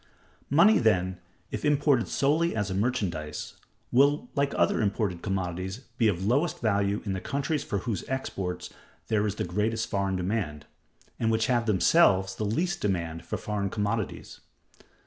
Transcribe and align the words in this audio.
Money, 0.49 0.79
then, 0.79 1.19
if 1.51 1.63
imported 1.63 2.07
solely 2.07 2.55
as 2.55 2.71
a 2.71 2.73
merchandise, 2.73 3.53
will, 3.91 4.31
like 4.33 4.51
other 4.57 4.81
imported 4.81 5.21
commodities, 5.21 5.81
be 5.99 6.07
of 6.07 6.25
lowest 6.25 6.59
value 6.59 7.03
in 7.05 7.13
the 7.13 7.21
countries 7.21 7.63
for 7.63 7.77
whose 7.77 8.03
exports 8.07 8.73
there 9.09 9.27
is 9.27 9.35
the 9.35 9.43
greatest 9.43 9.91
foreign 9.91 10.15
demand, 10.15 10.65
and 11.19 11.29
which 11.29 11.45
have 11.45 11.67
themselves 11.67 12.33
the 12.33 12.43
least 12.45 12.81
demand 12.81 13.23
for 13.23 13.37
foreign 13.37 13.69
commodities. 13.69 14.39